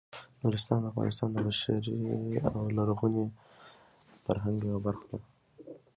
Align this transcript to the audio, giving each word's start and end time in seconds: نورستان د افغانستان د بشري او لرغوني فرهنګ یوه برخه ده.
نورستان 0.41 0.79
د 0.81 0.85
افغانستان 0.91 1.29
د 1.33 1.37
بشري 1.47 1.97
او 2.49 2.57
لرغوني 2.77 3.25
فرهنګ 4.23 4.57
یوه 4.69 4.79
برخه 4.87 5.13
ده. 5.21 5.27